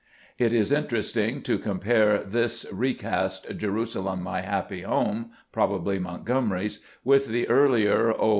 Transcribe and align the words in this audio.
It 0.39 0.51
is 0.51 0.71
interesting 0.71 1.43
to 1.43 1.59
com 1.59 1.77
pare 1.77 2.23
this 2.23 2.65
recast(" 2.71 3.55
Jerusalem, 3.57 4.23
my 4.23 4.41
happy 4.41 4.81
home," 4.81 5.29
probably 5.51 5.99
Montgomery's) 5.99 6.79
with 7.03 7.27
the 7.27 7.47
earlier" 7.47 8.05
O 8.09 8.09
Introduction. 8.09 8.29